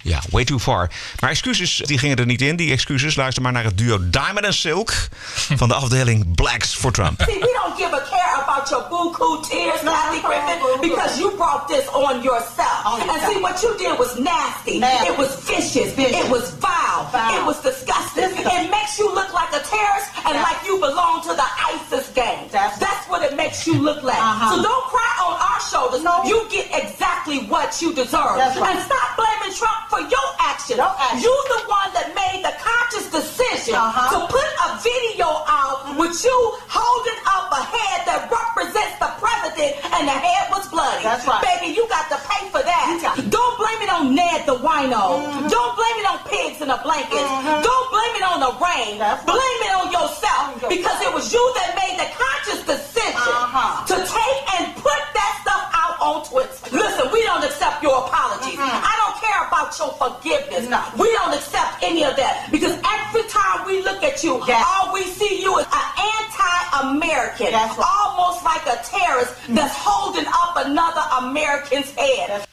[0.03, 0.91] Ja, way too far.
[1.21, 2.57] Maar excuses, die gingen er niet in.
[2.57, 4.93] Die excuses, luister maar naar het duo Diamond and Silk
[5.61, 7.23] van de afdeling Blacks for Trump.
[7.27, 11.69] See, we don't give a care about your buku tears, Kathy Griffin, because you brought
[11.69, 13.01] this on yourself.
[13.11, 14.81] and see, what you did was nasty.
[15.11, 15.93] It was vicious.
[15.97, 17.07] It was vile.
[17.38, 18.31] It was disgusting.
[18.35, 22.49] It makes you look like a terrorist and like you belong to the ISIS gang.
[22.51, 24.17] That's, what it makes you look like.
[24.51, 26.03] So don't cry on our shoulders.
[26.27, 28.38] You get exactly what you deserve.
[28.38, 30.81] And stop blaming Trump for your action.
[31.21, 34.09] You the one that made the conscious decision uh-huh.
[34.12, 36.01] to put a video out mm-hmm.
[36.01, 36.38] with you
[36.73, 41.05] holding up a head that represents the president and the head was bloody.
[41.05, 41.45] That's right.
[41.45, 43.05] Baby, you got to pay for that.
[43.29, 45.21] Don't blame it on Ned the wino.
[45.21, 45.49] Mm-hmm.
[45.53, 47.21] Don't blame it on pigs in a blanket.
[47.21, 47.61] Mm-hmm.
[47.61, 48.97] Don't blame it on the rain.
[49.29, 53.85] Blame it on yourself because it was you that made the conscious decision uh-huh.
[53.85, 54.41] to take
[59.81, 60.93] about your forgiveness.
[60.97, 65.05] We don't accept any of that because every time we look at you, all we
[65.05, 72.47] see you is an anti-American, almost like a terrorist that's holding up another American's head.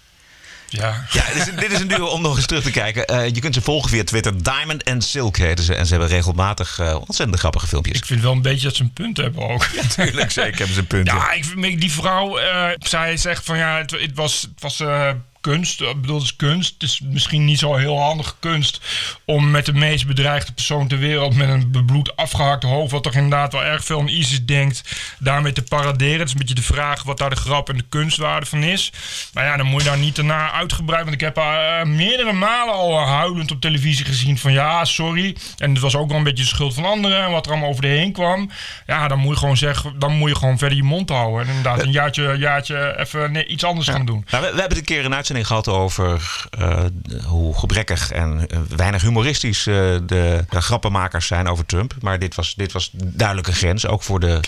[0.71, 1.05] Ja.
[1.11, 3.05] Ja, dit is, dit is een duo om nog eens terug te kijken.
[3.05, 4.43] Eh, je kunt ze volgen via Twitter.
[4.43, 5.75] Diamond and Silk heten ze.
[5.75, 7.97] En ze hebben regelmatig eh, ontzettend grappige filmpjes.
[7.97, 9.67] Ik vind wel een beetje dat ze een punt hebben ook.
[9.73, 10.31] Ja, tuurlijk.
[10.31, 11.07] Zeker hebben ze een punt.
[11.07, 14.79] Ja, ik vind die vrouw, eh, zij zegt van ja, het, het was, het was
[14.79, 15.09] eh,
[15.49, 15.81] kunst.
[15.81, 16.73] Ik bedoel, het is kunst.
[16.73, 18.81] Het is misschien niet zo heel handige kunst
[19.25, 23.13] om met de meest bedreigde persoon ter wereld met een bebloed afgehakte hoofd, wat toch
[23.13, 24.83] inderdaad wel erg veel aan ISIS denkt,
[25.19, 26.19] daarmee te paraderen.
[26.19, 28.91] Het is een beetje de vraag wat daar de grap en de kunstwaarde van is.
[29.33, 32.33] Maar ja, dan moet je daar niet daarna uitgebreid, want ik heb haar eh, meerdere
[32.33, 35.35] malen al huilend op televisie gezien van ja, sorry.
[35.57, 37.69] En het was ook wel een beetje de schuld van anderen en wat er allemaal
[37.69, 38.51] over de heen kwam.
[38.87, 41.41] Ja, dan moet je gewoon zeggen, dan moet je gewoon verder je mond houden.
[41.41, 44.25] En inderdaad, een jaartje, jaartje even nee, iets anders gaan doen.
[44.29, 46.83] Nou, we, we hebben een keer een uitzending gehad over eh,
[47.25, 49.73] hoe gebrekkig en eh, weinig humoristisch eh,
[50.05, 51.93] de, de grappenmakers zijn over Trump.
[52.01, 54.39] Maar dit was, dit was duidelijk een grens, ook voor de,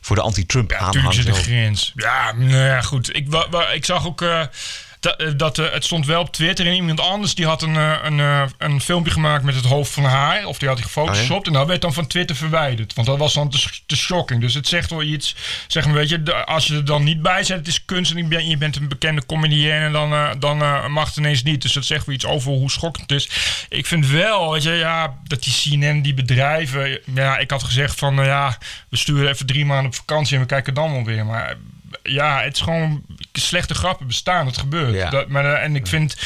[0.00, 1.26] voor de anti-Trump Tuurlijk zit aanhang.
[1.26, 1.92] een grens.
[1.94, 3.16] Ja, nou ja, goed.
[3.16, 4.24] Ik, wa- wa- ik zag ook
[5.00, 7.76] dat, eh, dat eh, het stond wel op Twitter en iemand anders die had een,
[7.76, 8.18] eh, een,
[8.58, 10.44] een filmpje gemaakt met het hoofd van haar.
[10.44, 11.46] Of die had hij gefotoshopt.
[11.46, 12.94] En dat werd dan van Twitter verwijderd.
[12.94, 14.40] Want dat was dan te, te shocking.
[14.40, 15.36] Dus het zegt wel iets.
[15.66, 18.16] Zeg maar, weet je, als je er dan niet bij zet, het is kunst en
[18.16, 21.62] je bent, je bent een bekende comedienne, en dan, dan mag het ineens niet.
[21.62, 23.30] Dus dat zegt wel iets over hoe schokkend het is.
[23.68, 27.00] Ik vind wel, weet je, ja, dat die CNN, die bedrijven.
[27.14, 28.58] Ja, ik had gezegd van, ja,
[28.88, 31.26] we sturen even drie maanden op vakantie en we kijken dan wel weer.
[31.26, 31.56] Maar
[32.02, 34.46] ja, het is gewoon slechte grappen bestaan.
[34.46, 35.10] Het gebeurt.
[35.10, 36.16] Dat, maar, eh, en ik vind,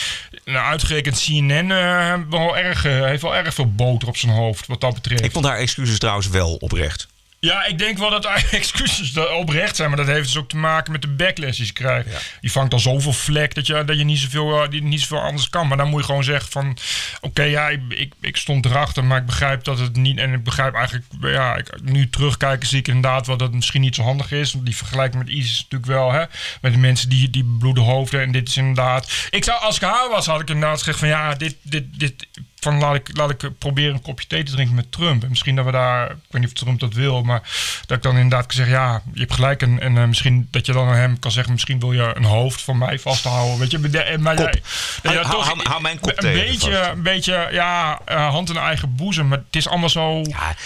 [0.45, 4.67] nou, uitgerekend CNN eh, wel erg, eh, heeft wel erg veel boter op zijn hoofd
[4.67, 5.25] wat dat betreft.
[5.25, 7.07] Ik vond haar excuses trouwens wel oprecht.
[7.45, 9.89] Ja, ik denk wel dat excuses oprecht zijn.
[9.89, 12.37] Maar dat heeft dus ook te maken met de backlash die ze krijgt.
[12.41, 15.21] Je vangt al zoveel vlek dat je, dat je niet, zoveel, eh, die niet zoveel
[15.21, 15.69] anders kan.
[15.69, 16.77] Maar dan moet je gewoon zeggen van...
[17.21, 20.19] Oké, ja, ik, ik, ik stond erachter, maar ik begrijp dat het niet...
[20.19, 21.07] En ik begrijp eigenlijk...
[21.21, 24.53] Ja, ik, nu terugkijken zie ik inderdaad wel dat het misschien niet zo handig is.
[24.53, 26.13] Want die vergelijking met ISIS is natuurlijk wel...
[26.13, 26.25] Hè,
[26.61, 28.21] met de mensen die, die bloede hoofden.
[28.21, 29.13] En dit is inderdaad...
[29.31, 31.09] Ik zou, als ik haar was, had ik inderdaad gezegd van...
[31.09, 31.57] Ja, dit...
[31.63, 32.27] dit, dit
[32.65, 35.23] van laat ik, laat ik proberen een kopje thee te drinken met Trump.
[35.23, 37.43] En misschien dat we daar, ik weet niet of Trump dat wil, maar
[37.87, 39.63] dat ik dan inderdaad kan zeggen, ja, je hebt gelijk.
[39.63, 42.25] En, en eh, misschien dat je dan aan hem kan zeggen, misschien wil je een
[42.25, 43.59] hoofd van mij vasthouden.
[43.59, 44.63] Weet je, maar, jij-
[45.03, 46.91] je Hou- toch hou- mijn kop een beetje, vast.
[46.91, 49.29] een beetje, ja, eh, hand in eigen boezem.
[49.29, 50.23] Maar het is allemaal zo.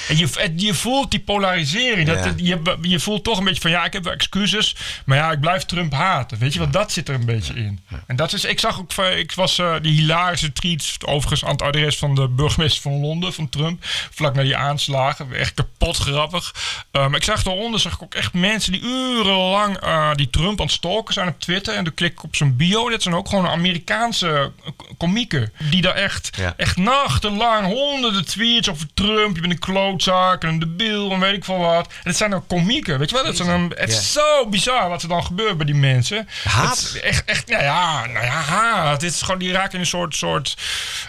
[0.08, 2.06] En je, je voelt die polarisering.
[2.08, 2.32] Dat, Ja.
[2.36, 5.40] je, je voelt toch een beetje van, ja, ik heb wel excuses, maar ja, ik
[5.40, 6.38] blijf Trump haten.
[6.38, 7.80] Weet je, want dat zit er een beetje in.
[8.06, 11.62] En dat is, ik zag ook, ik was eh, die hilarische tweets, overigens aan het
[11.96, 15.32] van de burgemeester van Londen, van Trump, vlak na die aanslagen.
[15.32, 16.54] Echt kapot grappig.
[16.90, 20.60] Eh, maar ik zag daaronder, zag ik ook echt mensen die urenlang eh, die Trump
[20.60, 21.74] aan het stalken zijn op Twitter.
[21.74, 22.88] En dan klik ik op zijn bio.
[22.90, 25.52] Dat zijn ook gewoon Amerikaanse eh, komieken.
[25.70, 29.34] Die daar echt, echt nachtenlang honderden tweets over Trump.
[29.34, 31.86] Je bent een klootzak en een debiel en weet ik veel wat.
[31.86, 33.24] En het zijn dan komieken, weet je wel?
[33.24, 36.28] Het, zijn dan, het is zo bizar wat er dan gebeurt bij die mensen.
[36.44, 36.78] Haat?
[36.78, 39.00] Het echt, echt, nou ja, nou ja, haat.
[39.00, 40.56] Dit is gewoon, die raken in een soort, soort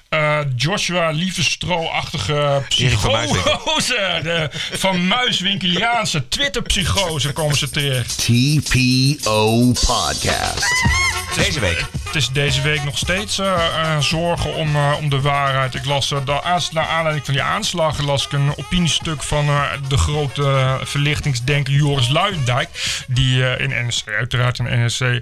[0.09, 2.63] eh, Joshua Muiswinkel.
[2.67, 4.19] psychose.
[4.23, 8.17] De, van Muiswinkeliaanse Twitter-psychose komen ze terecht.
[8.25, 10.65] TPO Podcast.
[11.35, 11.85] Deze week.
[12.05, 15.75] Het is deze week nog steeds eh, eh, zorgen om, eh, om de waarheid.
[15.75, 19.61] Ik las, de aans- naar aanleiding van die aanslagen, las ik een opiniestuk van eh,
[19.87, 22.69] de grote verlichtingsdenker Joris Luijendijk.
[23.07, 25.21] Die eh, in NSC, uiteraard in NSC,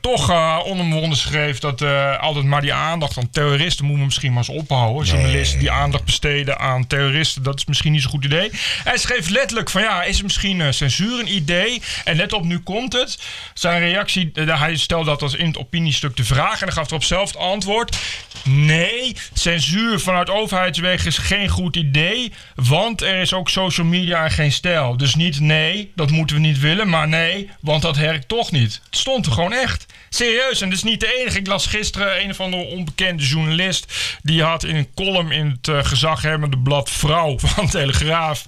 [0.00, 4.56] toch uh, onomwonden schreef dat eh, altijd maar die aandacht aan terroristen moeten we misschien
[4.56, 5.06] maar eens ophouden.
[5.06, 8.50] Journalisten die aandacht besteden aan terroristen, dat is misschien niet zo'n goed idee.
[8.84, 11.82] Hij schreef letterlijk van ja, is misschien eh, censuur een idee?
[12.04, 13.18] En let op, nu komt het.
[13.54, 16.88] Zijn reactie, eh, hij stelde dat als in het opiniestuk te vraag en dan gaf
[16.88, 17.96] erop zelf het antwoord.
[18.44, 22.32] Nee, censuur vanuit overheidswegen is geen goed idee.
[22.54, 24.96] Want er is ook social media en geen stijl.
[24.96, 26.88] Dus niet nee, dat moeten we niet willen.
[26.88, 28.80] Maar nee, want dat werkt toch niet.
[28.84, 29.86] Het stond er gewoon echt.
[30.08, 31.38] Serieus, en dat is niet de enige.
[31.38, 33.92] Ik las gisteren een of andere onbekende journalist.
[34.22, 38.46] Die had in een column in het uh, gezaghebbende blad Vrouw van Telegraaf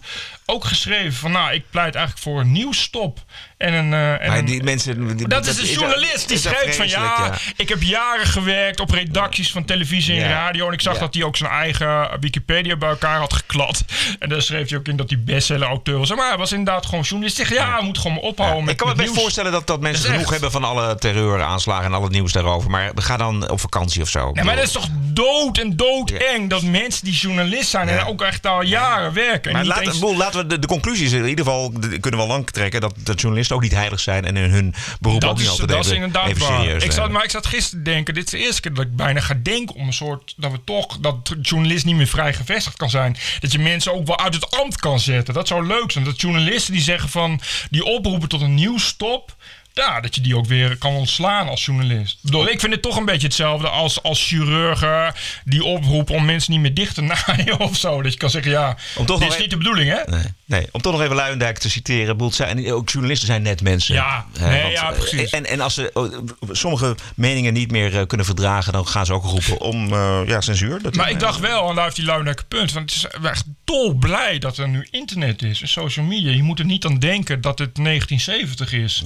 [0.50, 3.18] ook geschreven van nou, ik pleit eigenlijk voor een nieuwsstop.
[3.56, 5.16] En een, uh, en Maar een- die mensen...
[5.16, 8.80] die- dat is een journalist die is dat schrijft van ja, ik heb jaren gewerkt
[8.80, 10.34] op redacties van televisie en Ja.
[10.34, 10.66] radio.
[10.66, 11.00] En ik zag Ja.
[11.00, 13.84] dat hij ook zijn eigen Wikipedia bij elkaar had geklad.
[14.18, 16.14] En daar schreef hij ook in dat hij bestseller-auteur was.
[16.14, 17.36] Maar hij was inderdaad gewoon journalist.
[17.36, 20.02] Zegt ja, we moeten gewoon ophouden met Ik kan me best voorstellen dat, dat mensen
[20.02, 20.40] Dat genoeg echt.
[20.40, 22.70] hebben van alle terreuraanslagen en al het nieuws daarover.
[22.70, 24.30] Maar we gaan dan op vakantie of zo.
[24.32, 28.22] Nee, maar dat is toch dood en doodeng dat mensen die journalist zijn en ook
[28.22, 29.50] echt al jaren werken.
[29.50, 32.20] En Maar laat, eens- boel, laten we de, de conclusies in ieder geval de- kunnen
[32.20, 35.16] we wel lang trekken dat, dat journalisten ook niet heilig zijn en in hun beroep
[35.16, 37.30] ook dat niet is, altijd dat is even, inderdaad even serieus Ik zat, maar ik
[37.30, 39.86] zat gisteren te denken, dit is de eerste keer dat ik bijna ga denken om
[39.86, 43.16] een soort, dat we toch, dat journalist niet meer vrij gevestigd kan zijn.
[43.40, 45.34] Dat je mensen ook wel uit het ambt kan zetten.
[45.34, 46.04] Dat zou leuk zijn.
[46.04, 49.36] Dat journalisten die zeggen van, die oproepen tot een nieuwsstop.
[49.78, 52.14] Ja, dat je die ook weer kan ontslaan als journalist.
[52.14, 55.14] Ik bedoel, ik vind het toch een beetje hetzelfde als, als chirurgen
[55.44, 58.02] die oproepen om mensen niet meer dicht te naaien of zo.
[58.02, 60.16] Dat je kan zeggen, ja, dit is niet de bedoeling, hè?
[60.16, 62.24] Nee, nee, om toch nog even Luijendijk te citeren.
[62.24, 63.94] Het zijn, ook journalisten zijn net mensen.
[63.94, 65.30] Ja, nee, ja, eh, precies.
[65.30, 66.18] En, en als ze oh,
[66.50, 70.40] sommige meningen niet meer eh, kunnen verdragen, dan gaan ze ook roepen om eh, ja,
[70.40, 70.82] censuur.
[70.82, 72.72] Dat Maar ik dacht wel, en daar heeft die Luijendijk een punt.
[72.72, 76.30] Want het is echt dol blij dat er nu internet is en social media.
[76.30, 79.02] Je moet er niet aan denken dat het 1970 is.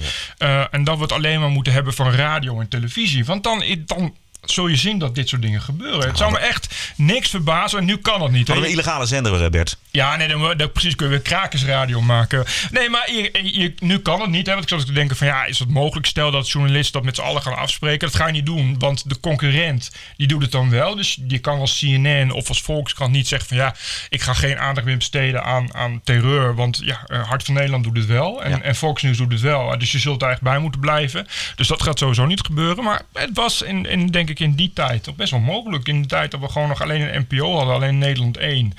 [0.71, 3.25] En dat we het alleen maar moeten hebben van radio en televisie.
[3.25, 6.07] Want dan, dan zul je zien dat dit soort dingen gebeuren.
[6.07, 7.79] Het zou me echt niks verbazen.
[7.79, 8.47] En nu kan dat niet.
[8.47, 8.53] hè.
[8.53, 9.77] Hadden we een illegale zender, Bert.
[9.97, 12.45] Ja, nee, dan, dan precies kun je weer krakersradio maken.
[12.71, 14.45] Nee, maar je, je- nu kan het niet.
[14.45, 16.05] Hè, want ik zat te denken van ja, is het mogelijk?
[16.07, 18.07] Stel dat journalisten dat met z'n allen gaan afspreken.
[18.07, 20.95] Dat ga je niet doen, want de concurrent die doet het dan wel.
[20.95, 23.75] Dus je kan als CNN of als Volkskrant niet zeggen van ja,
[24.09, 26.55] ik ga geen aandacht meer besteden aan, aan terreur.
[26.55, 29.41] Want ja, eh, Hart van Nederland doet het wel en, en Fox News doet het
[29.41, 29.77] wel.
[29.77, 31.27] Dus je zult er eigenlijk bij moeten blijven.
[31.55, 32.83] Dus dat gaat sowieso niet gebeuren.
[32.83, 35.87] Maar het was in, in denk ik in die tijd toch best wel mogelijk.
[35.87, 38.73] In de tijd dat we gewoon nog alleen een NPO hadden, alleen Nederland 1.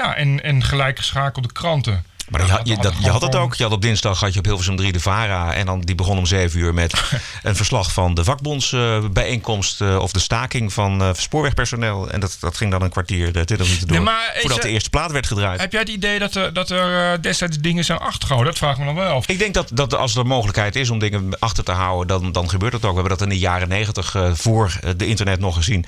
[0.00, 2.04] Ja, en, en gelijk geschakelde kranten.
[2.30, 3.54] Maar je, had- je, dat, je had het ook.
[3.54, 5.54] Je had op dinsdag had je op Hilversum 3 de VARA.
[5.54, 6.92] En dan, die begon om 7 uur met
[7.42, 9.80] een verslag van de vakbondsbijeenkomst.
[9.80, 12.10] eh, of de staking van eh, spoorwegpersoneel.
[12.10, 14.00] En dat, dat ging dan een kwartier, 20 minuten door.
[14.00, 15.60] Nee, voordat de eerste plaat werd gedraaid.
[15.60, 18.50] Heb jij het idee dat er, dat er eh, destijds dingen zijn achtergehouden?
[18.52, 19.26] Dat vraag ik me dan wel af.
[19.28, 22.48] Ik denk dat, dat als er mogelijkheid is om dingen achter te houden, dan, dan
[22.50, 22.94] gebeurt dat ook.
[22.94, 25.84] We hebben dat in de jaren negentig eh, voor de internet nog gezien.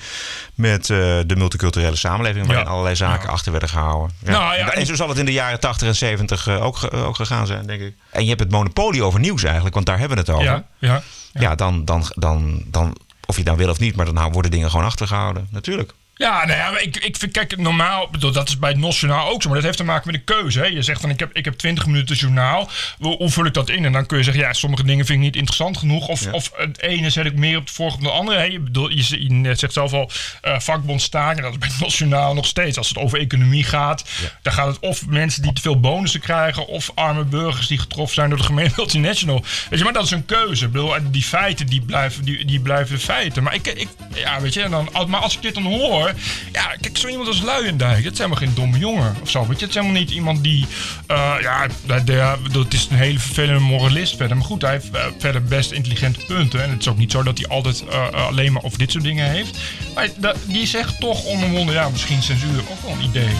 [0.55, 2.71] Met de multiculturele samenleving, waarin Ja.
[2.71, 4.15] allerlei zaken achter werden gehouden.
[4.23, 4.31] Ja.
[4.31, 7.47] Nou en- zo zal het in de jaren 80 en 70 eh, ook, ook gegaan
[7.47, 7.95] zijn, denk ik.
[8.09, 10.45] En je hebt het monopolie over nieuws eigenlijk, want daar hebben we het over.
[10.45, 11.01] Ja, ja.
[11.33, 14.69] Ja, dan, dan, dan, dan, of je dan wil of niet, maar dan worden dingen
[14.69, 15.47] gewoon achtergehouden.
[15.51, 15.93] Natuurlijk.
[16.23, 19.41] Ja, nou ja, ik, ik vind, kijk, normaal, bedoel, dat is bij het NOS-journaal ook
[19.41, 20.59] zo, maar dat heeft te maken met de keuze.
[20.59, 20.65] Hè.
[20.65, 23.69] Je zegt van, ik heb, ik heb 20 minuten journaal, hoe, hoe vul ik dat
[23.69, 23.85] in?
[23.85, 26.51] En dan kun je zeggen, ja, sommige dingen vind ik niet interessant genoeg, of, of
[26.55, 28.39] het ene zet ik meer op het voorgrond dan het andere.
[28.39, 28.45] Hè.
[28.45, 32.77] Je, bedoel, je, zegt zelf al, eh vakbondstaken, dat is bij het NOS-journaal nog steeds.
[32.77, 34.03] Als het over economie gaat,
[34.41, 38.15] dan gaat het of mensen die te veel bonussen krijgen, of arme burgers die getroffen
[38.15, 39.43] zijn door de gemeente multinational.
[39.69, 40.65] Weet je, maar dat is een keuze.
[40.65, 43.43] Ik bedoel, die feiten, die blijven, die, die blijven de feiten.
[43.43, 46.12] Maar ik, ik ja, weet je, en dan, maar als ik dit dan hoor,
[46.51, 49.39] ja, kijk, zo iemand als Luijendijk, dat is helemaal geen domme jongen of zo.
[49.47, 50.65] Weet je, het is helemaal niet iemand die,
[51.07, 54.37] eh, ja, het is een hele vervelende moralist verder.
[54.37, 56.63] Maar goed, hij heeft eh, verder best intelligente punten.
[56.63, 59.03] En het is ook niet zo dat hij altijd eh, alleen maar over dit soort
[59.03, 59.57] dingen heeft.
[59.95, 63.31] Maar dat, die zegt toch onbewonden, ja, misschien censuur ook wel een idee.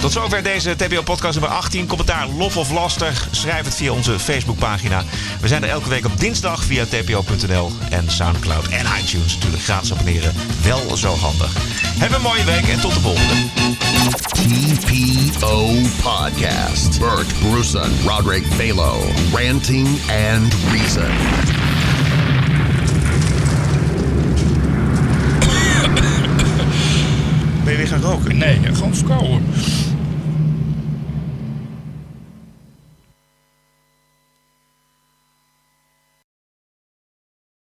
[0.00, 1.86] Tot zover deze TPO-podcast nummer 18.
[1.86, 3.28] Commentaar lof of lastig?
[3.30, 5.02] Schrijf het via onze Facebookpagina.
[5.40, 9.34] We zijn er elke week op dinsdag via tpo.nl en Soundcloud en iTunes.
[9.34, 10.34] Natuurlijk gratis abonneren.
[10.62, 11.52] Wel zo handig.
[12.08, 13.34] Heb een mooie week en tot de volgende.
[14.30, 15.66] TPO
[16.02, 16.98] Podcast.
[16.98, 19.00] Bert Bruson, Roderick Balo,
[19.32, 19.88] Ranting
[20.32, 21.10] and Reason.
[27.64, 28.38] Ben je weer gaan roken?
[28.38, 29.42] Nee, gewoon verkouden.